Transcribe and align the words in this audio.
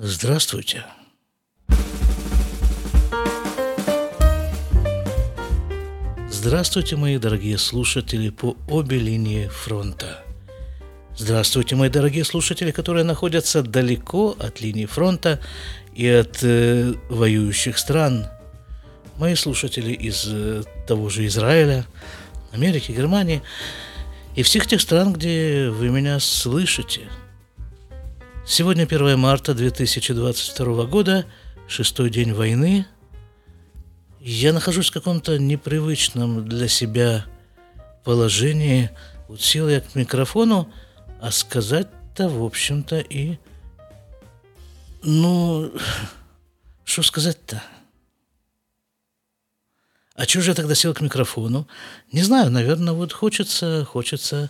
Здравствуйте. 0.00 0.84
Здравствуйте, 6.30 6.94
мои 6.94 7.18
дорогие 7.18 7.58
слушатели 7.58 8.30
по 8.30 8.56
обе 8.68 8.96
линии 8.96 9.48
фронта. 9.48 10.22
Здравствуйте, 11.16 11.74
мои 11.74 11.88
дорогие 11.88 12.24
слушатели, 12.24 12.70
которые 12.70 13.04
находятся 13.04 13.62
далеко 13.62 14.36
от 14.38 14.60
линии 14.60 14.86
фронта 14.86 15.40
и 15.96 16.06
от 16.06 16.44
э, 16.44 16.94
воюющих 17.10 17.76
стран. 17.76 18.28
Мои 19.16 19.34
слушатели 19.34 19.92
из 19.92 20.26
э, 20.28 20.62
того 20.86 21.08
же 21.08 21.26
Израиля, 21.26 21.84
Америки, 22.52 22.92
Германии 22.92 23.42
и 24.36 24.44
всех 24.44 24.68
тех 24.68 24.80
стран, 24.80 25.12
где 25.12 25.70
вы 25.70 25.88
меня 25.88 26.20
слышите– 26.20 27.08
Сегодня 28.50 28.84
1 28.84 29.18
марта 29.18 29.52
2022 29.52 30.84
года, 30.84 31.26
шестой 31.68 32.08
день 32.08 32.32
войны. 32.32 32.86
Я 34.20 34.54
нахожусь 34.54 34.88
в 34.88 34.94
каком-то 34.94 35.38
непривычном 35.38 36.48
для 36.48 36.66
себя 36.66 37.26
положении. 38.04 38.90
Вот 39.28 39.42
сел 39.42 39.68
я 39.68 39.82
к 39.82 39.94
микрофону, 39.94 40.72
а 41.20 41.30
сказать-то, 41.30 42.30
в 42.30 42.42
общем-то, 42.42 43.00
и... 43.00 43.36
Ну, 45.02 45.70
что 46.84 47.02
сказать-то? 47.02 47.62
А 50.14 50.24
чего 50.24 50.42
же 50.42 50.52
я 50.52 50.54
тогда 50.54 50.74
сел 50.74 50.94
к 50.94 51.02
микрофону? 51.02 51.68
Не 52.12 52.22
знаю, 52.22 52.50
наверное, 52.50 52.94
вот 52.94 53.12
хочется, 53.12 53.84
хочется 53.84 54.48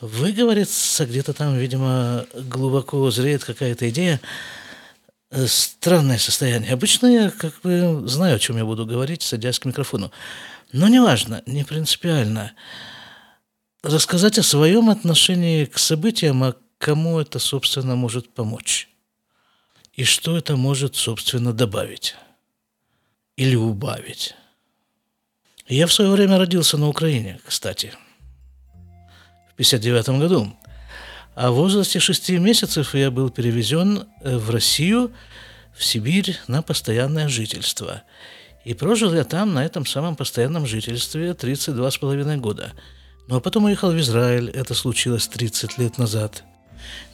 выговорится, 0.00 1.06
где-то 1.06 1.32
там, 1.32 1.56
видимо, 1.56 2.26
глубоко 2.34 3.10
зреет 3.10 3.44
какая-то 3.44 3.88
идея. 3.90 4.20
Э, 5.30 5.46
странное 5.46 6.18
состояние. 6.18 6.72
Обычно 6.72 7.06
я 7.06 7.30
как 7.30 7.60
бы 7.62 8.02
знаю, 8.06 8.36
о 8.36 8.38
чем 8.38 8.56
я 8.56 8.64
буду 8.64 8.86
говорить, 8.86 9.22
садясь 9.22 9.58
к 9.58 9.64
микрофону. 9.64 10.10
Но 10.72 10.88
неважно, 10.88 11.42
не 11.46 11.64
принципиально. 11.64 12.52
Рассказать 13.82 14.38
о 14.38 14.42
своем 14.42 14.90
отношении 14.90 15.64
к 15.64 15.78
событиям, 15.78 16.42
а 16.44 16.54
кому 16.78 17.18
это, 17.18 17.38
собственно, 17.38 17.96
может 17.96 18.32
помочь. 18.32 18.88
И 19.94 20.04
что 20.04 20.36
это 20.36 20.56
может, 20.56 20.96
собственно, 20.96 21.52
добавить. 21.52 22.14
Или 23.36 23.56
убавить. 23.56 24.34
Я 25.66 25.86
в 25.86 25.92
свое 25.92 26.10
время 26.10 26.38
родился 26.38 26.76
на 26.78 26.88
Украине, 26.88 27.40
кстати– 27.44 27.92
1959 29.60 30.20
году. 30.20 30.52
А 31.34 31.50
в 31.50 31.54
возрасте 31.54 32.00
шести 32.00 32.38
месяцев 32.38 32.94
я 32.94 33.10
был 33.10 33.30
перевезен 33.30 34.08
э, 34.22 34.36
в 34.36 34.50
Россию, 34.50 35.12
в 35.74 35.84
Сибирь 35.84 36.36
на 36.48 36.62
постоянное 36.62 37.28
жительство. 37.28 38.02
И 38.64 38.74
прожил 38.74 39.14
я 39.14 39.24
там, 39.24 39.54
на 39.54 39.64
этом 39.64 39.86
самом 39.86 40.16
постоянном 40.16 40.66
жительстве, 40.66 41.34
32 41.34 41.90
с 41.90 41.98
половиной 41.98 42.36
года. 42.36 42.72
Ну 43.28 43.36
а 43.36 43.40
потом 43.40 43.64
уехал 43.64 43.92
в 43.92 43.98
Израиль, 43.98 44.50
это 44.50 44.74
случилось 44.74 45.28
30 45.28 45.78
лет 45.78 45.98
назад. 45.98 46.42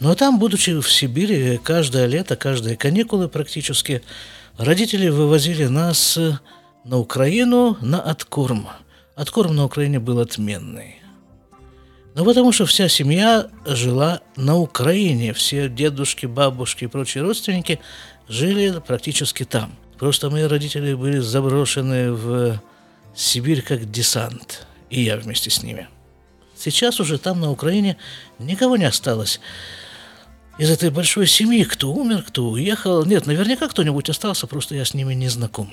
Ну 0.00 0.10
а 0.10 0.14
там, 0.14 0.38
будучи 0.38 0.80
в 0.80 0.90
Сибири, 0.90 1.58
каждое 1.62 2.06
лето, 2.06 2.36
каждые 2.36 2.76
каникулы 2.76 3.28
практически, 3.28 4.02
родители 4.56 5.08
вывозили 5.08 5.66
нас 5.66 6.18
на 6.84 6.98
Украину 6.98 7.76
на 7.80 8.00
откорм. 8.00 8.68
Откорм 9.14 9.56
на 9.56 9.64
Украине 9.64 9.98
был 9.98 10.20
отменный. 10.20 11.00
Ну, 12.16 12.24
потому 12.24 12.50
что 12.50 12.64
вся 12.64 12.88
семья 12.88 13.48
жила 13.66 14.22
на 14.36 14.56
Украине. 14.56 15.34
Все 15.34 15.68
дедушки, 15.68 16.24
бабушки 16.24 16.84
и 16.84 16.86
прочие 16.86 17.22
родственники 17.22 17.78
жили 18.26 18.80
практически 18.80 19.44
там. 19.44 19.76
Просто 19.98 20.30
мои 20.30 20.44
родители 20.44 20.94
были 20.94 21.18
заброшены 21.18 22.12
в 22.12 22.58
Сибирь 23.14 23.60
как 23.60 23.90
десант. 23.90 24.66
И 24.88 25.02
я 25.02 25.18
вместе 25.18 25.50
с 25.50 25.62
ними. 25.62 25.88
Сейчас 26.56 27.00
уже 27.00 27.18
там, 27.18 27.38
на 27.38 27.50
Украине, 27.50 27.98
никого 28.38 28.78
не 28.78 28.86
осталось. 28.86 29.38
Из 30.56 30.70
этой 30.70 30.88
большой 30.88 31.26
семьи, 31.26 31.64
кто 31.64 31.92
умер, 31.92 32.24
кто 32.26 32.48
уехал. 32.48 33.04
Нет, 33.04 33.26
наверняка 33.26 33.68
кто-нибудь 33.68 34.08
остался, 34.08 34.46
просто 34.46 34.74
я 34.74 34.86
с 34.86 34.94
ними 34.94 35.12
не 35.12 35.28
знаком. 35.28 35.70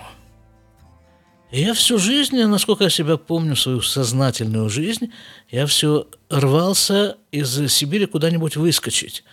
Я 1.53 1.75
всю 1.75 1.99
жизнь, 1.99 2.43
насколько 2.45 2.85
я 2.85 2.89
себя 2.89 3.15
помню, 3.15 3.55
свою 3.55 3.79
сознательную 3.81 4.69
жизнь, 4.69 5.13
я 5.51 5.67
все 5.67 6.07
рвался 6.27 7.17
из 7.31 7.71
Сибири 7.71 8.07
куда-нибудь 8.07 8.55
выскочить. 8.55 9.23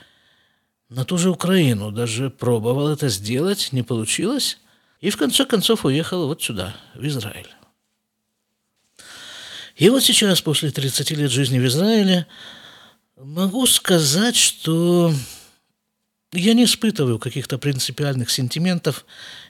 На 0.91 1.07
ту 1.07 1.17
же 1.17 1.31
Украину 1.31 1.91
даже 1.91 2.29
пробовал 2.29 2.89
это 2.89 3.09
сделать, 3.09 3.71
не 3.73 3.83
получилось. 3.83 4.59
И 5.01 5.09
в 5.09 5.17
конце 5.17 5.47
концов 5.47 5.87
уехал 5.87 6.27
вот 6.27 6.43
сюда, 6.43 6.77
в 6.95 7.07
Израиль. 7.07 7.49
И 9.77 9.89
вот 9.89 10.05
сейчас, 10.05 10.43
после 10.43 10.71
30 10.71 11.13
лет 11.13 11.31
жизни 11.31 11.59
в 11.59 11.67
Израиле, 11.67 12.27
могу 13.17 13.65
сказать, 13.65 14.37
что 14.37 15.11
я 16.33 16.53
не 16.53 16.65
испытываю 16.65 17.19
каких-то 17.19 17.57
принципиальных 17.57 18.29
сентиментов 18.29 19.07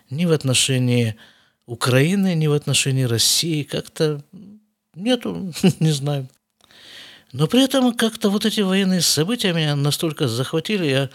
ни 0.08 0.24
в 0.24 0.30
отношении 0.30 1.16
Украины, 1.70 2.34
ни 2.34 2.48
в 2.48 2.52
отношении 2.52 3.04
России. 3.04 3.62
Как-то 3.62 4.20
нету, 4.96 5.52
не 5.80 5.92
знаю. 5.92 6.28
Но 7.32 7.46
при 7.46 7.62
этом 7.62 7.94
как-то 7.94 8.28
вот 8.28 8.44
эти 8.44 8.60
военные 8.60 9.00
события 9.00 9.52
меня 9.52 9.76
настолько 9.76 10.26
захватили, 10.26 10.86
я, 10.86 11.10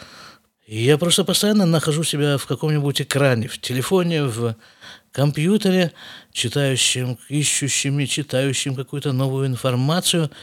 я 0.66 0.98
просто 0.98 1.26
постоянно 1.26 1.66
нахожу 1.66 2.06
себя 2.06 2.38
в 2.38 2.46
каком-нибудь 2.46 3.02
экране, 3.02 3.50
в 3.50 3.60
телефоне, 3.60 4.24
в 4.24 4.56
компьютере, 5.12 5.92
читающим, 6.32 7.18
ищущим 7.28 8.00
и 8.00 8.08
читающим 8.08 8.76
какую-то 8.76 9.12
новую 9.12 9.48
информацию– 9.48 10.32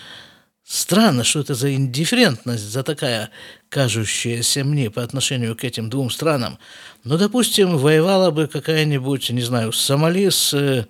Странно, 0.64 1.24
что 1.24 1.40
это 1.40 1.54
за 1.54 1.74
индифферентность, 1.74 2.62
за 2.62 2.84
такая 2.84 3.30
кажущаяся 3.68 4.62
мне 4.62 4.90
по 4.90 5.02
отношению 5.02 5.56
к 5.56 5.64
этим 5.64 5.90
двум 5.90 6.08
странам. 6.08 6.58
Но, 7.02 7.18
допустим, 7.18 7.78
воевала 7.78 8.30
бы 8.30 8.46
какая-нибудь, 8.46 9.30
не 9.30 9.42
знаю, 9.42 9.72
Сомали 9.72 10.28
с 10.28 10.54
э, 10.54 10.86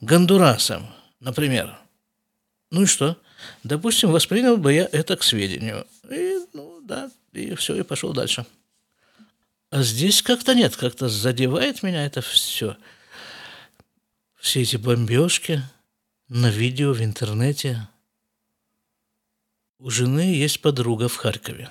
Гондурасом, 0.00 0.88
например. 1.20 1.78
Ну 2.72 2.82
и 2.82 2.86
что? 2.86 3.16
Допустим, 3.62 4.10
воспринял 4.10 4.56
бы 4.56 4.72
я 4.72 4.88
это 4.90 5.16
к 5.16 5.22
сведению. 5.22 5.86
И, 6.10 6.38
ну, 6.52 6.80
да, 6.82 7.10
и 7.32 7.54
все, 7.54 7.76
и 7.76 7.82
пошел 7.82 8.12
дальше. 8.12 8.44
А 9.70 9.82
здесь 9.82 10.20
как-то 10.20 10.54
нет, 10.54 10.76
как-то 10.76 11.08
задевает 11.08 11.82
меня 11.84 12.04
это 12.04 12.22
все. 12.22 12.76
Все 14.40 14.62
эти 14.62 14.76
бомбежки 14.76 15.62
на 16.28 16.50
видео 16.50 16.92
в 16.92 17.02
интернете– 17.02 17.86
у 19.82 19.90
жены 19.90 20.32
есть 20.34 20.60
подруга 20.60 21.08
в 21.08 21.16
Харькове. 21.16 21.68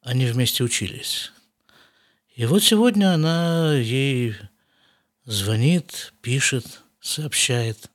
Они 0.00 0.26
вместе 0.26 0.62
учились. 0.62 1.32
И 2.36 2.46
вот 2.46 2.62
сегодня 2.62 3.12
она 3.12 3.74
ей 3.74 4.36
звонит, 5.24 6.12
пишет, 6.22 6.82
сообщает. 7.00 7.90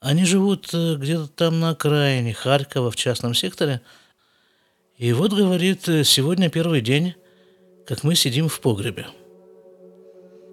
Они 0.00 0.26
живут 0.26 0.68
э, 0.74 0.96
где-то 0.96 1.28
там 1.28 1.60
на 1.60 1.70
окраине 1.70 2.34
Харькова, 2.34 2.90
в 2.90 2.96
частном 2.96 3.32
секторе. 3.32 3.80
И 4.98 5.14
вот, 5.14 5.32
говорит, 5.32 5.84
сегодня 6.04 6.50
первый 6.50 6.82
день, 6.82 7.14
как 7.86 8.04
мы 8.04 8.14
сидим 8.14 8.50
в 8.50 8.60
погребе. 8.60 9.06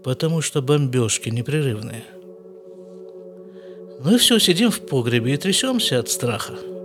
Потому 0.06 0.42
что 0.42 0.62
бомбежки 0.62 1.28
непрерывные. 1.28 2.06
Ну 4.00 4.16
и 4.16 4.18
все, 4.18 4.40
сидим 4.40 4.72
в 4.72 4.88
погребе 4.88 5.34
и 5.34 5.38
трясемся 5.38 6.00
от 6.00 6.10
страха. 6.10 6.77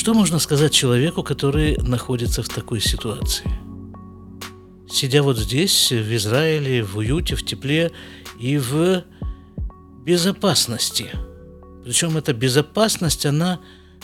Что 0.00 0.14
можно 0.14 0.38
сказать 0.38 0.72
человеку, 0.72 1.22
который 1.22 1.76
находится 1.76 2.42
в 2.42 2.48
такой 2.48 2.80
ситуации? 2.80 3.50
Сидя 4.90 5.22
вот 5.22 5.36
здесь, 5.36 5.92
в 5.92 6.16
Израиле, 6.16 6.82
в 6.82 6.96
уюте, 6.96 7.36
в 7.36 7.44
тепле 7.44 7.92
и 8.38 8.56
в 8.56 9.04
безопасности. 10.02 11.10
Причем 11.84 12.16
эта 12.16 12.32
безопасность, 12.32 13.26
она 13.26 13.60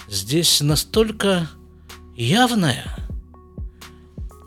здесь 0.07 0.61
настолько 0.61 1.49
явная, 2.15 2.85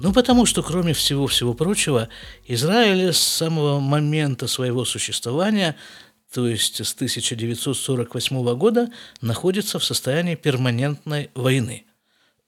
ну, 0.02 0.14
потому 0.14 0.46
что, 0.46 0.62
кроме 0.62 0.94
всего-всего 0.94 1.56
прочего, 1.56 2.10
Израиль 2.48 3.12
с 3.12 3.18
самого 3.18 3.80
момента 3.80 4.46
своего 4.48 4.86
существования 4.86 5.76
то 6.34 6.48
есть 6.48 6.86
с 6.86 6.94
1948 6.94 8.56
года, 8.56 8.90
находится 9.22 9.80
в 9.80 9.84
состоянии 9.84 10.36
перманентной 10.36 11.32
войны 11.34 11.86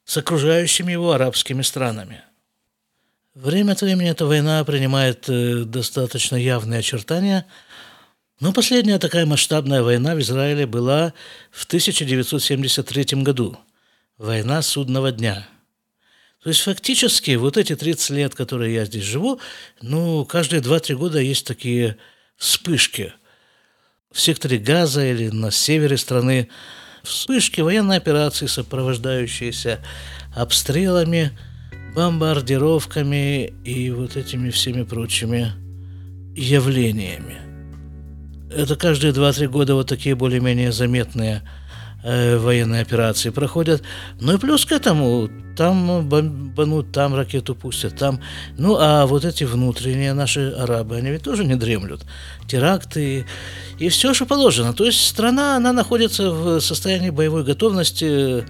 с 0.06 0.18
окружающими 0.18 0.92
его 0.92 1.12
арабскими 1.13 1.62
странами. 1.62 2.24
Время 3.33 3.72
от 3.74 3.81
времени 3.81 4.10
эта 4.10 4.25
война 4.25 4.63
принимает 4.66 5.30
э, 5.30 5.63
достаточно 5.63 6.36
явные 6.36 6.80
очертания, 6.80 7.48
но 8.39 8.51
последняя 8.51 9.00
такая 9.00 9.25
масштабная 9.25 9.84
война 9.84 10.16
в 10.16 10.19
Израиле 10.19 10.66
была 10.66 11.13
в 11.51 11.66
1973 11.66 13.22
году. 13.22 13.57
Война 14.18 14.62
судного 14.62 15.12
дня. 15.12 15.48
То 16.44 16.50
есть 16.50 16.62
фактически 16.62 17.36
вот 17.36 17.56
эти 17.56 17.75
30 17.75 18.10
лет, 18.12 18.36
которые 18.36 18.74
я 18.74 18.86
здесь 18.86 19.04
живу, 19.04 19.39
ну, 19.81 20.25
каждые 20.25 20.62
2-3 20.62 20.95
года 20.95 21.19
есть 21.19 21.45
такие 21.45 21.98
вспышки. 22.36 23.13
В 24.12 24.19
секторе 24.19 24.58
Газа 24.58 25.06
или 25.06 25.30
на 25.30 25.52
севере 25.52 25.98
страны 25.98 26.50
вспышки 27.04 27.62
военной 27.62 27.98
операции, 27.98 28.48
сопровождающиеся 28.48 29.80
обстрелами– 30.36 31.38
бомбардировками 31.94 33.54
и 33.63 33.92
вот 33.92 34.16
этими 34.16 34.50
всеми 34.50 34.84
прочими 34.84 35.52
явлениями. 36.36 37.38
Это 38.54 38.75
каждые 38.75 39.13
2-3 39.13 39.48
года 39.48 39.75
вот 39.75 39.88
такие 39.88 40.16
более-менее 40.16 40.72
заметные 40.72 41.42
э, 42.04 42.38
военные 42.38 42.81
операции 42.81 43.30
проходят. 43.30 43.81
Ну 44.19 44.36
и 44.36 44.38
плюс 44.38 44.66
к 44.66 44.72
этому, 44.72 45.30
там 45.56 46.07
бомбанут, 46.07 46.92
там 46.92 47.15
ракету 47.15 47.56
пустят, 47.56 47.98
там... 47.98 48.19
Ну, 48.57 48.77
а 48.80 49.06
вот 49.06 49.25
эти 49.25 49.44
внутренние 49.44 50.13
наши 50.13 50.51
арабы, 50.51 50.98
они 50.98 51.12
ведь 51.12 51.24
тоже 51.24 51.45
не 51.45 51.56
дремлют. 51.56 52.01
Теракты 52.48 53.25
и 53.80 53.89
все, 53.89 54.13
что 54.13 54.25
положено. 54.25 54.74
То 54.74 54.86
есть 54.86 55.06
страна, 55.06 55.57
она 55.57 55.74
находится 55.74 56.31
в 56.31 56.59
состоянии 56.59 57.09
боевой 57.09 57.44
готовности 57.44 58.45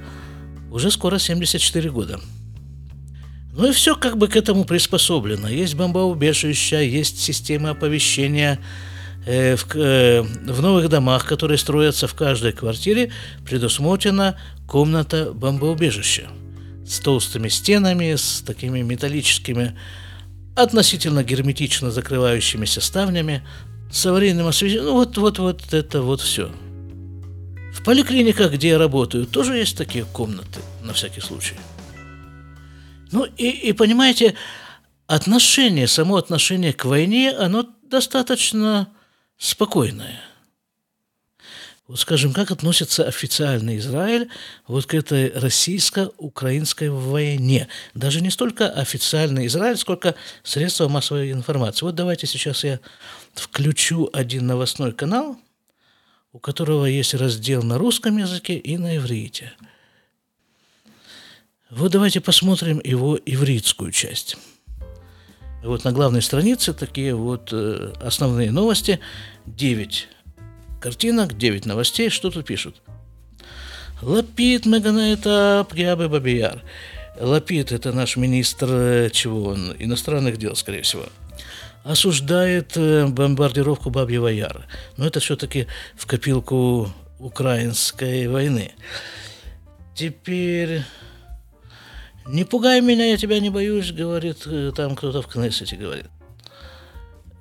уже 0.72 0.92
скоро 0.92 1.20
74 1.20 1.90
года. 1.90 2.20
Ну 3.54 3.70
и 3.70 3.74
все 3.74 3.96
как 3.96 4.18
бы 4.18 4.28
к 4.28 4.36
этому 4.36 4.64
приспособлено. 4.64 5.50
Есть 5.50 5.76
бомбоубежища, 5.76 6.82
есть 6.82 7.20
система 7.20 7.72
оповещения 7.72 8.60
э, 9.26 9.56
в, 9.58 9.76
э, 9.76 10.22
в 10.22 10.62
новых 10.62 10.88
домах, 10.88 11.26
которые 11.26 11.58
строятся 11.58 12.08
в 12.08 12.14
каждой 12.14 12.54
квартире, 12.54 13.12
предусмотрена 13.46 14.38
комната 14.68 15.34
бомбоубежища 15.34 16.30
с 16.92 17.00
толстыми 17.00 17.48
стенами, 17.48 18.16
с 18.16 18.44
такими 18.46 18.82
металлическими, 18.82 19.78
относительно 20.56 21.24
герметично 21.24 21.90
закрывающимися 21.90 22.82
ставнями, 22.82 23.42
с 23.90 24.06
аварийным 24.06 24.48
освещением. 24.48 24.88
Ну 24.88 24.94
вот, 24.96 25.18
вот, 25.18 25.40
вот 25.40 25.74
это 25.74 26.02
вот 26.02 26.20
все. 26.20 26.52
В 27.74 27.82
поликлиниках, 27.86 28.52
где 28.52 28.70
я 28.70 28.78
работаю, 28.78 29.26
тоже 29.26 29.56
есть 29.56 29.78
такие 29.78 30.04
комнаты, 30.04 30.60
на 30.84 30.92
всякий 30.92 31.22
случай. 31.22 31.56
Ну 33.14 33.24
и, 33.38 33.50
и 33.50 33.72
понимаете, 33.72 34.36
отношение, 35.08 35.88
само 35.88 36.18
отношение 36.18 36.74
к 36.74 36.84
войне, 36.84 37.32
оно 37.32 37.66
достаточно 37.90 38.90
спокойное. 39.38 40.20
Скажем, 41.96 42.34
как 42.34 42.52
относится 42.52 43.04
официальный 43.04 43.78
Израиль 43.78 44.30
вот 44.68 44.86
к 44.86 44.94
этой 44.94 45.32
российско-украинской 45.32 46.90
войне. 46.90 47.68
Даже 47.94 48.22
не 48.22 48.30
столько 48.30 48.70
официальный 48.70 49.48
Израиль, 49.48 49.78
сколько 49.78 50.16
средства 50.44 50.88
массовой 50.88 51.32
информации. 51.32 51.86
Вот 51.86 51.96
давайте 51.96 52.28
сейчас 52.28 52.64
я 52.64 52.80
включу 53.34 54.10
один 54.14 54.48
новостной 54.48 54.92
канал, 54.92 55.38
у 56.34 56.40
которого 56.40 56.86
есть 56.86 57.14
раздел 57.14 57.64
на 57.64 57.78
русском 57.78 58.18
языке 58.18 58.56
и 58.56 58.78
на 58.78 58.98
иврите– 58.98 59.54
вот 61.72 61.94
давайте 61.94 62.20
посмотрим 62.20 62.82
его 62.84 63.18
ивритскую 63.26 63.94
часть. 63.94 64.36
Вот 65.64 65.86
на 65.86 65.94
главной 65.94 66.22
странице 66.22 66.74
такие 66.74 67.16
вот 67.16 67.54
э, 67.54 67.94
основные 68.02 68.52
новости. 68.52 69.00
9 69.46 70.10
картинок, 70.82 71.38
9 71.38 71.66
новостей. 71.66 72.10
Что 72.10 72.30
тут 72.30 72.46
пишут? 72.46 72.82
Лапид 74.02 74.66
Меганета 74.66 75.66
Пьябы 75.72 76.10
Бабияр. 76.10 76.62
Лапид– 77.20 77.72
это 77.74 77.94
наш 77.94 78.18
министр, 78.18 78.68
э, 78.70 79.10
чего 79.12 79.50
он, 79.50 79.76
иностранных 79.78 80.38
дел, 80.38 80.56
скорее 80.56 80.82
всего, 80.82 81.06
осуждает 81.84 82.76
э, 82.76 83.06
бомбардировку 83.06 83.92
Бабьего 83.92 84.28
Яра. 84.28 84.66
Но 84.98 85.06
это 85.06 85.20
все-таки 85.20 85.68
в 85.96 86.08
копилку 86.08 86.92
украинской 87.20 88.28
войны. 88.28 88.72
Теперь 89.94 90.82
«Не 92.26 92.44
пугай 92.44 92.82
меня, 92.82 93.06
я 93.06 93.18
тебя 93.18 93.40
не 93.40 93.50
боюсь», 93.50 93.92
говорит 93.92 94.38
э, 94.46 94.72
там 94.76 94.96
кто-то 94.96 95.22
в 95.22 95.28
Кнессете, 95.28 95.76
говорит. 95.76 96.08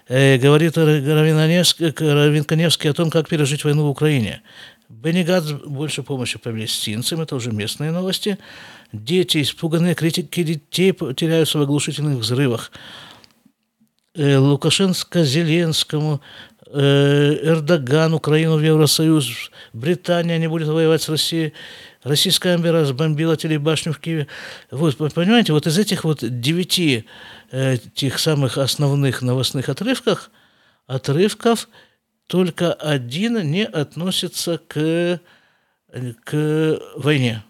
э, 0.06 0.38
говорит 0.38 0.76
равин 0.76 2.44
Каневский 2.44 2.90
о 2.90 2.94
том, 2.94 3.10
как 3.10 3.28
пережить 3.28 3.64
войну 3.64 3.86
в 3.86 3.90
Украине. 3.90 4.42
Бенни 4.88 5.22
Гадс 5.22 5.52
больше 5.52 6.02
помощи 6.02 6.38
палестинцам, 6.38 7.20
это 7.20 7.36
уже 7.36 7.52
местные 7.52 7.90
новости. 7.90 8.38
Дети, 8.92 9.42
испуганные 9.42 9.94
критики 9.94 10.42
детей 10.42 10.92
теряются 11.14 11.58
в 11.58 11.62
оглушительных 11.62 12.18
взрывах. 12.18 12.72
Э, 14.14 14.38
Лукашенко 14.38 15.24
Зеленскому, 15.24 16.22
э, 16.66 17.38
Эрдоган, 17.42 18.14
Украину 18.14 18.56
в 18.56 18.62
Евросоюз, 18.62 19.50
Британия 19.74 20.38
не 20.38 20.48
будет 20.48 20.68
воевать 20.68 21.02
с 21.02 21.10
Россией. 21.10 21.52
Российская 22.02 22.54
армия 22.54 22.70
разбомбила 22.70 23.36
телебашню 23.36 23.92
в 23.92 23.98
Киеве. 23.98 24.26
Вот, 24.70 24.96
понимаете, 24.96 25.52
вот 25.52 25.66
из 25.66 25.78
этих 25.78 26.04
вот 26.04 26.20
девяти 26.22 27.04
э, 27.50 27.76
тех 27.94 28.18
самых 28.18 28.56
основных 28.56 29.20
новостных 29.20 29.68
отрывков, 29.68 30.30
отрывков 30.86 31.68
только 32.28 32.74
один 32.74 33.50
не 33.50 33.64
относится 33.64 34.58
к, 34.58 35.20
к 36.24 36.80
войне. 36.94 37.42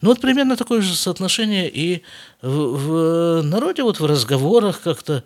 Ну 0.00 0.08
вот 0.08 0.20
примерно 0.20 0.56
такое 0.56 0.80
же 0.80 0.94
соотношение 0.94 1.70
и 1.70 2.02
в, 2.40 2.48
в 2.48 3.42
народе, 3.42 3.82
вот 3.82 4.00
в 4.00 4.06
разговорах 4.06 4.80
как-то, 4.80 5.24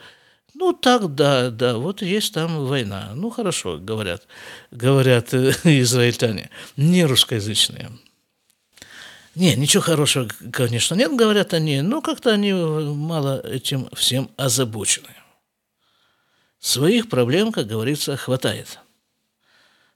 ну 0.55 0.73
так, 0.73 1.15
да, 1.15 1.51
да, 1.51 1.77
вот 1.77 2.03
есть 2.03 2.35
там 2.35 2.67
война. 2.67 3.13
Ну 3.15 3.31
хорошо, 3.31 3.79
говорят, 3.79 4.27
говорят 4.71 5.33
э, 5.33 5.53
израильтяне, 5.65 6.51
не 6.77 7.05
русскоязычные. 7.05 7.91
Не, 9.37 9.55
ничего 9.55 9.83
хорошего, 9.83 10.29
конечно, 10.53 10.97
нет, 10.97 11.15
говорят 11.15 11.55
они, 11.55 11.83
но 11.83 12.01
как-то 12.01 12.33
они 12.33 12.53
мало 12.53 13.41
этим 13.47 13.89
всем 13.93 14.29
озабочены. 14.37 15.20
Своих 16.61 17.09
проблем, 17.09 17.53
как 17.53 17.67
говорится, 17.67 18.17
хватает. 18.17 18.79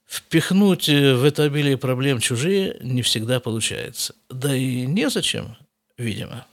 впихнуть 0.06 0.88
в 0.88 1.24
это 1.24 1.44
обилие 1.44 1.76
проблем 1.76 2.20
чужие 2.20 2.76
не 2.80 3.02
всегда 3.02 3.40
получается. 3.40 4.14
Да 4.30 4.54
и 4.54 4.86
незачем, 4.86 5.56
видимо. 5.98 6.46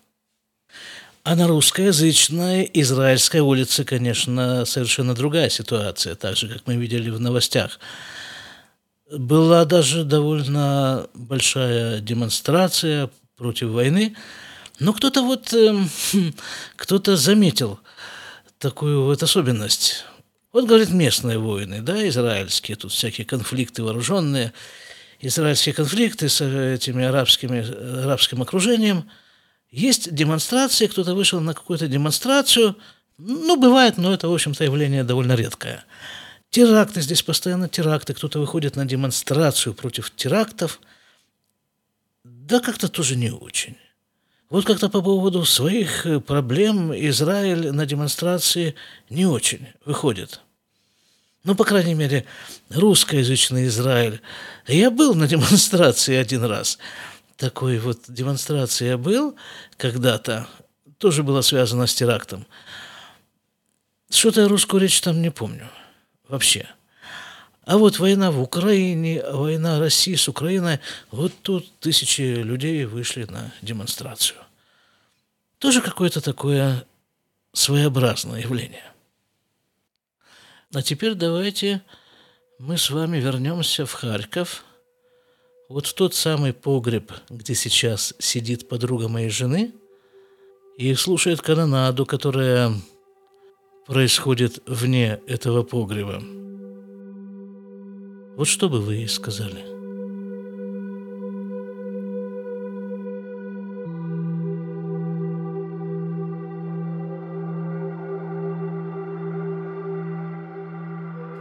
А 1.24 1.36
на 1.36 1.48
русскоязычной 1.48 2.70
израильской 2.74 3.41
улице, 3.41 3.84
конечно, 3.84 4.65
совершенно 4.65 5.13
другая 5.13 5.50
ситуация, 5.50 6.15
так 6.15 6.36
же, 6.36 6.48
как 6.48 6.65
мы 6.65 6.75
видели 6.75 7.10
в 7.10 7.20
новостях. 7.20 7.80
Была 9.12 9.65
даже 9.65 10.03
довольно 10.03 11.08
большая 11.13 12.00
демонстрация 12.00 13.10
против 13.38 13.70
войны, 13.70 14.15
но 14.80 14.94
кто-то 14.94 15.22
вот, 15.22 15.53
э, 15.53 15.75
кто-то 16.75 17.15
заметил 17.15 17.80
такую 18.62 19.03
вот 19.03 19.22
особенность. 19.22 20.06
Вот, 20.53 20.65
говорит, 20.65 20.89
местные 20.91 21.38
воины, 21.38 21.82
да, 21.82 22.08
израильские, 22.08 22.77
тут 22.77 22.91
всякие 22.91 23.25
конфликты 23.25 23.84
вооруженные, 23.84 24.53
израильские 25.20 25.75
конфликты 25.75 26.30
с 26.30 26.41
этими 26.41 27.03
арабскими, 27.03 28.03
арабским 28.03 28.41
окружением– 28.41 29.10
есть 29.72 30.13
демонстрации, 30.13 30.88
кто-то 30.88 31.15
вышел 31.15 31.39
на 31.39 31.53
какую-то 31.53 31.88
демонстрацию. 31.88 32.77
Ну, 33.18 33.56
бывает, 33.56 33.98
но 33.98 34.13
это, 34.13 34.27
в 34.27 34.34
общем-то, 34.34 34.65
явление 34.65 35.06
довольно 35.06 35.34
редкое. 35.34 35.86
Теракты, 36.50 37.00
здесь 37.00 37.24
постоянно 37.24 37.70
теракты, 37.70 38.13
кто-то 38.13 38.39
выходит 38.39 38.75
на 38.75 38.86
демонстрацию 38.86 39.74
против 39.74 40.12
терактов. 40.13 40.82
Да 42.25 42.60
как-то 42.60 42.89
тоже 42.89 43.15
не 43.15 43.32
очень. 43.32 43.77
Вот 44.51 44.65
как-то 44.65 44.89
по 44.89 45.01
поводу 45.01 45.43
своих 45.46 46.05
проблем 46.27 46.93
Израиль 46.93 47.72
на 47.72 47.88
демонстрации 47.88 48.75
не 49.10 49.25
очень 49.25 49.65
выходит. 49.86 50.41
Ну, 51.43 51.55
по 51.55 51.63
крайней 51.63 51.96
мере, 51.96 52.25
русскоязычный 52.70 53.65
Израиль. 53.65 54.22
Я 54.67 54.91
был 54.91 55.15
на 55.15 55.27
демонстрации 55.34 56.15
один 56.15 56.43
раз– 56.43 56.77
такой 57.41 57.79
вот 57.79 58.01
демонстрации 58.08 58.86
я 58.86 58.98
был 59.00 59.36
когда-то, 59.77 60.48
тоже 61.00 61.24
было 61.24 61.41
связано 61.41 61.88
с 61.88 61.96
терактом. 61.96 62.46
Что-то 64.12 64.41
я 64.41 64.48
русскую 64.48 64.79
речь 64.79 65.01
там 65.01 65.24
не 65.24 65.31
помню 65.31 65.67
вообще. 66.27 66.70
А 67.72 67.78
вот 67.78 68.00
война 68.00 68.32
в 68.32 68.42
Украине, 68.42 69.24
война 69.32 69.80
России 69.80 70.16
с 70.16 70.28
Украиной, 70.28 70.82
вот 71.10 71.32
тут 71.42 71.72
тысячи 71.80 72.20
людей 72.20 72.84
вышли 72.84 73.24
на 73.24 73.54
демонстрацию. 73.62 74.40
Тоже 75.58 75.80
какое-то 75.80 76.20
такое 76.20 76.86
своеобразное 77.54 78.42
явление. 78.42 78.92
А 80.74 80.82
теперь 80.82 81.13
давайте 81.13 81.82
мы 82.60 82.78
с 82.78 82.90
вами 82.90 83.20
вернемся 83.20 83.86
в 83.86 83.94
Харьков– 83.94 84.66
вот 85.70 85.88
в 85.88 85.94
тот 85.94 86.13
самый 86.13 86.51
погреб, 86.51 87.13
где 87.30 87.56
сейчас 87.56 88.13
сидит 88.20 88.68
подруга 88.68 89.08
моей 89.08 89.30
жены 89.30 89.72
и 90.78 90.94
слушает 90.96 91.42
канонаду, 91.42 92.06
которая 92.06 92.74
происходит 93.88 94.60
вне 94.68 95.22
этого 95.25 95.63
погреба. 95.63 96.22
Вот 98.36 98.48
что 98.48 98.70
бы 98.70 98.80
вы 98.80 98.96
ей 98.96 99.08
сказали? 99.08 99.66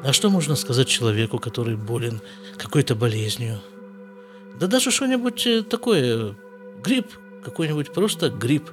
А 0.03 0.13
что 0.13 0.29
можно 0.31 0.57
сказать 0.57 0.89
человеку, 0.89 1.39
который 1.39 1.77
болен 1.77 2.21
какой-то 2.57 2.97
болезнью, 2.97 3.61
да 4.59 4.67
даже 4.67 4.91
что-нибудь 4.91 5.47
э, 5.47 5.63
такое, 5.63 6.35
грипп, 6.83 7.07
какой-нибудь 7.45 7.93
просто 7.93 8.29
грипп. 8.29 8.71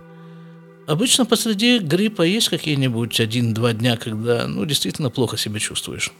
Обычно 0.87 1.25
посреди 1.25 1.77
гриппа 1.79 2.23
есть 2.23 2.49
какие-нибудь 2.49 3.19
один-два 3.19 3.73
дня, 3.73 3.97
когда, 3.97 4.47
ну, 4.47 4.65
действительно 4.65 5.11
плохо 5.11 5.37
себя 5.37 5.59
чувствуешь. 5.59 6.11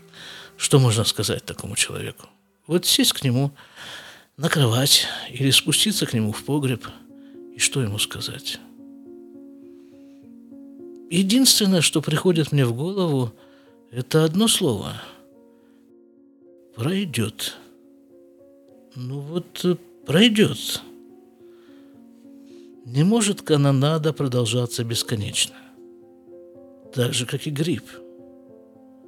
Что 0.57 0.79
можно 0.79 1.03
сказать 1.03 1.45
такому 1.45 1.75
человеку? 1.75 2.27
Вот 2.65 2.85
сесть 2.85 3.13
к 3.13 3.23
нему 3.23 3.51
на 4.35 4.49
кровать 4.49 5.05
или 5.31 5.51
спуститься 5.51 6.05
к 6.05 6.13
нему 6.13 6.31
в 6.31 6.43
погреб, 6.43 6.85
и 7.55 7.59
что 7.59 7.81
ему 7.81 7.99
сказать? 7.99 8.59
Единственное, 11.09 11.81
что 11.81 12.01
приходит 12.01 12.51
мне 12.51 12.65
в 12.65 12.75
голову, 12.75 13.31
это 13.91 14.25
одно 14.25 14.47
слово. 14.47 15.01
Пройдет. 16.75 17.55
Ну 18.95 19.21
вот 19.21 19.63
э, 19.63 19.75
пройдет. 20.05 20.81
Не 22.85 23.03
может 23.03 23.41
канонада 23.41 24.11
продолжаться 24.11 24.83
бесконечно. 24.83 25.55
Так 26.93 27.13
же, 27.13 27.25
как 27.25 27.47
и 27.47 27.51
грипп. 27.51 27.85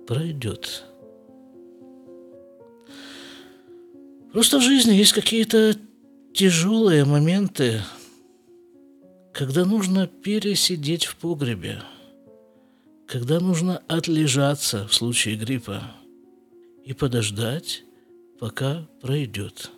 Пройдет. 0.08 0.86
Просто 4.32 4.60
в 4.60 4.62
жизни 4.62 4.94
есть 4.94 5.14
какие-то 5.14 5.76
тяжелые 6.34 7.06
моменты, 7.06 7.82
когда 9.34 9.66
нужно 9.66 10.08
пересидеть 10.08 11.06
в 11.06 11.16
погребе, 11.16 11.82
когда 13.08 13.40
нужно 13.40 13.82
отлежаться 13.88 14.88
в 14.88 14.94
случае 14.94 15.36
гриппа 15.36 15.84
и 16.86 16.94
подождать, 16.94 17.84
пока 18.40 18.88
пройдет 19.02 19.72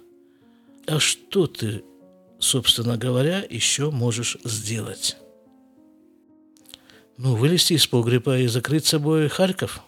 а 0.87 0.99
что 0.99 1.47
ты, 1.47 1.83
собственно 2.39 2.97
говоря, 2.97 3.45
еще 3.49 3.91
можешь 3.91 4.37
сделать? 4.43 5.17
Ну, 7.17 7.35
вылезти 7.35 7.73
из 7.73 7.87
погреба 7.87 8.39
и 8.39 8.47
закрыть 8.47 8.85
собой 8.85 9.27
Харьков? 9.29 9.81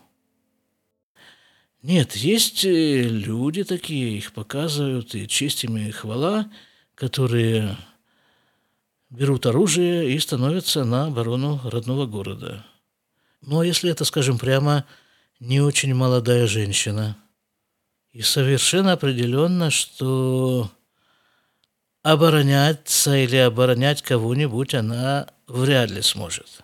Нет, 1.83 2.15
есть 2.15 2.63
э, 2.63 3.03
люди 3.03 3.65
такие, 3.65 4.17
их 4.17 4.31
показывают, 4.31 5.13
и 5.15 5.27
честь 5.27 5.65
им 5.65 5.75
и 5.75 5.91
хвала, 5.91 6.49
которые 6.95 7.77
берут 9.09 9.45
оружие 9.45 10.09
и 10.09 10.17
становятся 10.17 10.85
на 10.85 11.07
оборону 11.07 11.59
родного 11.65 12.05
города. 12.05 12.65
А 13.45 13.63
если 13.63 13.91
это, 13.91 14.05
скажем 14.05 14.39
прямо, 14.39 14.85
не 15.41 15.59
очень 15.59 15.93
молодая 15.93 16.47
женщина, 16.47 17.17
и 18.13 18.21
совершенно 18.21 18.93
определенно, 18.93 19.69
что 19.69 20.71
обороняться 22.01 23.17
или 23.17 23.35
оборонять 23.35 24.01
кого-нибудь 24.01 24.73
она 24.73 25.27
вряд 25.47 25.91
ли 25.91 26.01
сможет. 26.01 26.61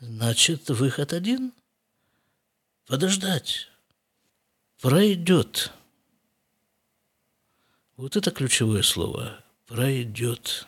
Значит, 0.00 0.68
выход 0.68 1.12
один– 1.12 1.52
подождать. 2.88 3.68
Пройдет. 4.80 5.72
Вот 7.96 8.16
это 8.16 8.30
ключевое 8.30 8.82
слово– 8.82 9.44
пройдет. 9.66 10.66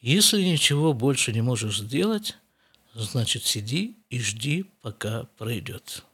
Если 0.00 0.42
ничего 0.42 0.92
больше 0.92 1.32
не 1.32 1.40
можешь 1.42 1.78
сделать, 1.78 2.36
значит, 2.94 3.44
сиди 3.44 3.96
и 4.10 4.20
жди, 4.20 4.64
пока 4.82 5.24
пройдет. 5.38 6.04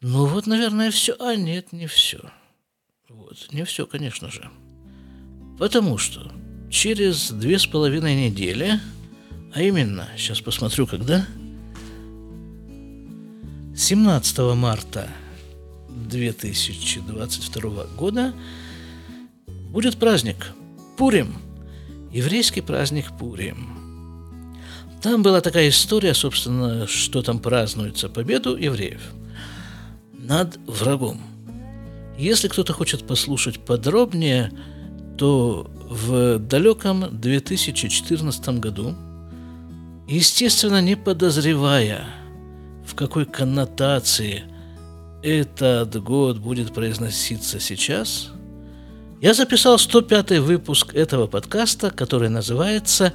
Ну 0.00 0.26
вот, 0.26 0.46
наверное, 0.46 0.90
все. 0.90 1.16
А 1.18 1.34
нет, 1.34 1.72
не 1.72 1.86
все. 1.86 2.20
Вот. 3.08 3.48
Не 3.52 3.64
все, 3.64 3.86
конечно 3.86 4.30
же. 4.30 4.50
Потому 5.58 5.98
что 5.98 6.30
через 6.70 7.30
две 7.30 7.58
с 7.58 7.66
половиной 7.66 8.28
недели, 8.28 8.78
а 9.54 9.62
именно, 9.62 10.08
сейчас 10.16 10.40
посмотрю, 10.40 10.86
когда, 10.86 11.26
17 13.76 14.38
марта 14.54 15.08
2022 15.88 17.84
года 17.96 18.32
будет 19.70 19.96
праздник 19.98 20.52
Пурим, 20.96 21.36
еврейский 22.12 22.62
праздник 22.62 23.06
Пурим. 23.18 23.76
Там 25.02 25.22
была 25.22 25.40
такая 25.40 25.68
история, 25.68 26.14
собственно, 26.14 26.86
что 26.86 27.22
там 27.22 27.38
празднуется 27.38 28.08
победу 28.08 28.56
евреев 28.56 29.02
над 30.12 30.58
врагом– 30.66 31.20
если 32.18 32.48
кто-то 32.48 32.72
хочет 32.72 33.06
послушать 33.06 33.58
подробнее, 33.60 34.50
то 35.18 35.70
в 35.88 36.38
далеком 36.38 37.04
2014 37.12 38.48
году, 38.58 38.94
естественно, 40.08 40.80
не 40.80 40.96
подозревая, 40.96 42.06
в 42.86 42.94
какой 42.94 43.26
коннотации 43.26 44.44
этот 45.22 46.02
год 46.02 46.38
будет 46.38 46.72
произноситься 46.72 47.60
сейчас, 47.60 48.30
я 49.20 49.34
записал 49.34 49.78
105 49.78 50.38
выпуск 50.38 50.94
этого 50.94 51.26
подкаста, 51.26 51.90
который 51.90 52.28
называется 52.28 53.12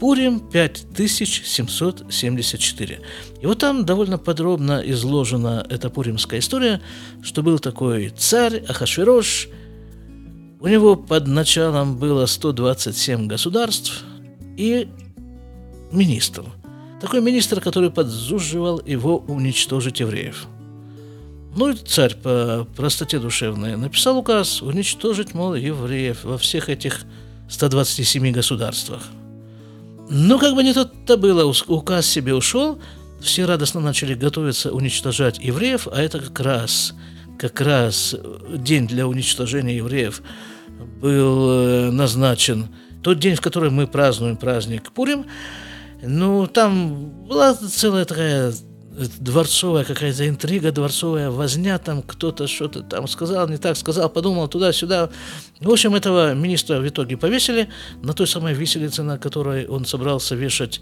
Пурим 0.00 0.40
5774. 0.40 3.00
И 3.40 3.46
вот 3.46 3.58
там 3.58 3.86
довольно 3.86 4.18
подробно 4.18 4.82
изложена 4.84 5.64
эта 5.70 5.88
пуримская 5.88 6.40
история, 6.40 6.82
что 7.22 7.42
был 7.42 7.58
такой 7.58 8.10
царь 8.10 8.62
Ахашвирош, 8.68 9.48
у 10.60 10.68
него 10.68 10.96
под 10.96 11.26
началом 11.26 11.96
было 11.96 12.26
127 12.26 13.26
государств 13.26 14.04
и 14.56 14.88
министр. 15.92 16.44
Такой 17.00 17.20
министр, 17.20 17.60
который 17.60 17.90
подзуживал 17.90 18.80
его 18.84 19.18
уничтожить 19.18 20.00
евреев. 20.00 20.46
Ну 21.56 21.70
и 21.70 21.74
царь 21.74 22.14
по 22.14 22.66
простоте 22.76 23.18
душевной 23.18 23.76
написал 23.76 24.18
указ 24.18 24.62
уничтожить, 24.62 25.34
мол, 25.34 25.54
евреев 25.54 26.24
во 26.24 26.38
всех 26.38 26.68
этих 26.68 27.04
127 27.48 28.32
государствах– 28.32 29.02
ну, 30.08 30.38
как 30.38 30.54
бы 30.54 30.62
не 30.62 30.72
тут-то 30.72 31.16
было, 31.16 31.52
указ 31.66 32.06
себе 32.06 32.34
ушел, 32.34 32.78
все 33.20 33.44
радостно 33.44 33.80
начали 33.80 34.14
готовиться 34.14 34.72
уничтожать 34.72 35.38
евреев, 35.40 35.88
а 35.90 36.00
это 36.00 36.20
как 36.20 36.38
раз, 36.40 36.94
как 37.38 37.60
раз 37.60 38.14
день 38.48 38.86
для 38.86 39.08
уничтожения 39.08 39.76
евреев 39.76 40.22
был 41.00 41.50
э, 41.50 41.90
назначен, 41.90 42.68
тот 43.02 43.18
день, 43.18 43.34
в 43.34 43.40
который 43.40 43.70
мы 43.70 43.86
празднуем 43.88 44.36
праздник 44.36 44.92
Пурим, 44.92 45.26
ну, 46.02 46.46
там 46.46 47.10
была 47.26 47.54
целая 47.54 48.04
такая 48.04 48.52
дворцовая 48.96 49.84
какая-то 49.84 50.26
интрига, 50.28 50.72
дворцовая 50.72 51.30
возня, 51.30 51.78
там 51.78 52.02
кто-то 52.02 52.46
что-то 52.46 52.82
там 52.82 53.06
сказал, 53.08 53.48
не 53.48 53.58
так 53.58 53.76
сказал, 53.76 54.08
подумал 54.08 54.48
туда-сюда. 54.48 55.10
В 55.60 55.70
общем, 55.70 55.94
этого 55.94 56.34
министра 56.34 56.78
в 56.78 56.88
итоге 56.88 57.16
повесили 57.16 57.68
на 58.02 58.14
той 58.14 58.26
самой 58.26 58.54
виселице, 58.54 59.02
на 59.02 59.18
которой 59.18 59.66
он 59.66 59.84
собрался 59.84 60.34
вешать 60.34 60.80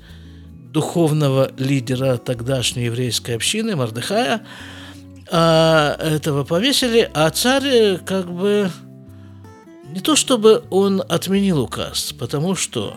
духовного 0.72 1.50
лидера 1.58 2.16
тогдашней 2.16 2.84
еврейской 2.84 3.32
общины 3.32 3.74
Мардыхая. 3.74 4.42
А 5.30 5.96
этого 5.98 6.44
повесили, 6.44 7.10
а 7.14 7.30
царь 7.30 7.98
как 8.04 8.30
бы 8.30 8.70
не 9.92 10.00
то 10.00 10.16
чтобы 10.16 10.64
он 10.70 11.02
отменил 11.08 11.60
указ, 11.60 12.12
потому 12.12 12.54
что 12.54 12.96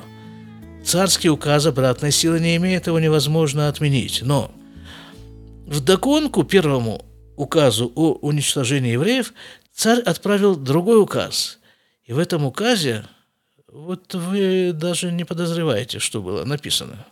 царский 0.87 1.29
указ 1.29 1.65
обратной 1.65 2.11
силы 2.11 2.39
не 2.39 2.55
имеет, 2.55 2.87
его 2.87 2.99
невозможно 2.99 3.67
отменить. 3.67 4.21
Но 4.21 4.51
в 5.65 5.81
догонку 5.81 6.43
первому 6.43 7.05
указу 7.35 7.91
о 7.93 8.13
уничтожении 8.13 8.93
евреев 8.93 9.33
царь 9.73 9.99
отправил 9.99 10.55
другой 10.55 11.01
указ. 11.01 11.59
И 12.05 12.13
в 12.13 12.19
этом 12.19 12.45
указе, 12.45 13.05
вот 13.67 14.13
вы 14.13 14.71
даже 14.73 15.11
не 15.11 15.25
подозреваете, 15.25 15.99
что 15.99 16.21
было 16.21 16.45
написано. 16.45 17.05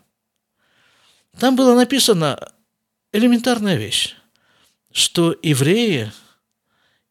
Там 1.38 1.58
было 1.58 1.76
написано 1.76 2.54
элементарная 3.12 3.76
вещь, 3.76 4.16
что 4.94 5.36
евреи 5.44 6.14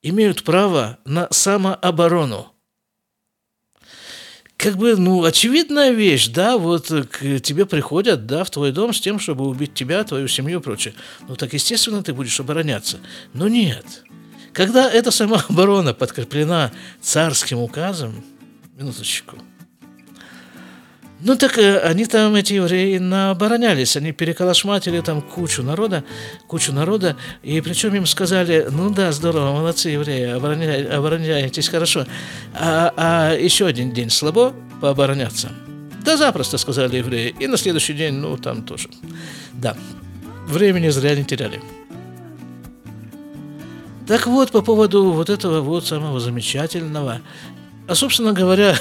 имеют 0.01 0.45
право 0.45 0.99
на 1.05 1.29
самооборону– 1.31 2.51
как 4.65 4.79
бы, 4.79 4.97
ну, 4.97 5.23
очевидная 5.25 5.91
вещь, 5.91 6.29
да, 6.29 6.57
вот 6.57 6.87
к 6.89 7.39
тебе 7.41 7.67
приходят, 7.67 8.25
да, 8.25 8.45
в 8.45 8.51
твой 8.51 8.73
дом 8.73 8.95
с 8.95 9.01
тем, 9.01 9.19
чтобы 9.19 9.47
убить 9.47 9.75
тебя, 9.75 10.03
твою 10.05 10.27
семью 10.27 10.61
и 10.61 10.63
прочее. 10.63 10.95
Ну, 11.29 11.37
так, 11.37 11.53
естественно, 11.53 12.03
ты 12.03 12.15
будешь 12.15 12.41
обороняться. 12.41 12.97
Но 13.35 13.47
нет. 13.47 13.85
Когда 14.55 14.91
эта 14.91 15.11
самооборона 15.11 15.93
подкреплена 15.93 16.73
царским 17.03 17.59
указом, 17.59 18.25
минуточку– 18.79 19.37
ну 21.25 21.37
так 21.37 21.59
э, 21.59 21.79
они 21.79 22.05
там, 22.05 22.35
эти 22.35 22.53
евреи, 22.53 23.01
оборонялись, 23.31 23.97
они 23.97 24.13
переколошматили 24.13 25.01
там 25.01 25.23
кучу 25.23 25.63
народа, 25.63 26.05
кучу 26.47 26.73
народа, 26.73 27.17
и 27.43 27.61
причем 27.63 27.95
им 27.95 28.07
сказали, 28.07 28.69
ну 28.71 28.91
да, 28.91 29.11
здорово, 29.11 29.53
молодцы 29.53 29.89
евреи, 29.89 30.29
обороняй, 30.29 30.85
обороняетесь 30.87 31.69
хорошо, 31.69 32.07
а, 32.53 32.93
а 32.97 33.35
еще 33.35 33.67
один 33.67 33.93
день 33.93 34.11
слабо 34.11 34.55
пообороняться. 34.81 35.51
Да 36.05 36.19
запросто, 36.19 36.59
сказали 36.59 36.99
евреи, 36.99 37.35
и 37.41 37.47
на 37.47 37.57
следующий 37.57 37.95
день, 37.95 38.15
ну 38.15 38.37
там 38.37 38.63
тоже. 38.63 38.91
Да, 39.55 39.77
времени 40.47 40.91
зря 40.91 41.15
не 41.15 41.25
теряли. 41.25 41.63
Так 44.07 44.27
вот, 44.27 44.51
по 44.51 44.61
поводу 44.61 45.13
вот 45.13 45.31
этого 45.31 45.63
вот 45.63 45.87
самого 45.87 46.21
замечательного 46.21 47.23
а, 47.87 47.95
собственно 47.95 48.33
говоря, 48.33 48.77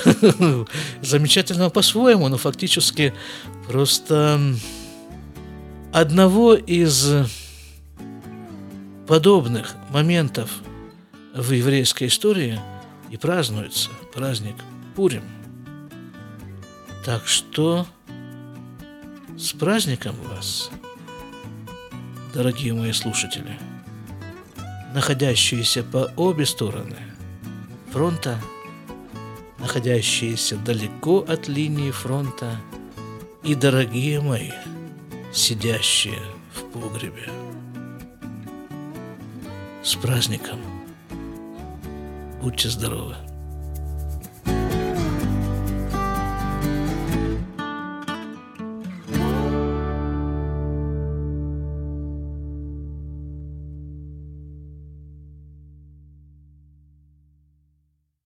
замечательно 1.01 1.69
по-своему, 1.69 2.29
но 2.29 2.37
фактически 2.37 3.13
просто 3.67 4.39
одного 5.91 6.53
из 6.53 7.11
подобных 9.05 9.75
моментов 9.89 10.49
в 11.35 11.51
еврейской 11.51 12.07
истории 12.07 12.59
и 13.09 13.17
празднуется 13.17 13.89
праздник 14.13 14.55
Пурим. 14.95 15.23
Так 17.03 17.27
что 17.27 17.85
с 19.37 19.51
праздником 19.51 20.15
вас, 20.29 20.69
дорогие 22.33 22.73
мои 22.73 22.93
слушатели, 22.93 23.59
находящиеся 24.93 25.83
по 25.83 26.09
обе 26.15 26.45
стороны 26.45 26.95
фронта– 27.91 28.39
находящиеся 29.63 30.57
далеко 30.57 31.19
от 31.25 31.47
линии 31.47 31.89
фронта, 31.89 32.59
и 33.43 33.55
дорогие 33.55 34.19
мои, 34.19 34.51
сидящие 35.31 36.19
в 36.53 36.63
погребе. 36.73 37.29
С 39.81 39.95
праздником! 39.95 40.59
Будьте 42.41 42.67
здоровы! 42.67 43.15